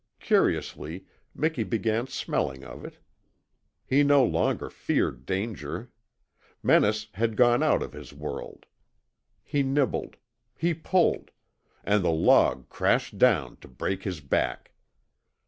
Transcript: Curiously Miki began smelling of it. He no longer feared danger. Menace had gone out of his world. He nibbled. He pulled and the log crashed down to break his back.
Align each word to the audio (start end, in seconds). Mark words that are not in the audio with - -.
Curiously 0.19 1.05
Miki 1.35 1.61
began 1.63 2.07
smelling 2.07 2.63
of 2.63 2.83
it. 2.83 2.97
He 3.85 4.01
no 4.01 4.23
longer 4.23 4.71
feared 4.71 5.27
danger. 5.27 5.91
Menace 6.63 7.09
had 7.13 7.35
gone 7.37 7.61
out 7.61 7.83
of 7.83 7.93
his 7.93 8.11
world. 8.11 8.65
He 9.43 9.61
nibbled. 9.61 10.15
He 10.57 10.73
pulled 10.73 11.29
and 11.83 12.03
the 12.03 12.09
log 12.09 12.67
crashed 12.67 13.19
down 13.19 13.57
to 13.57 13.67
break 13.67 14.01
his 14.01 14.21
back. 14.21 14.71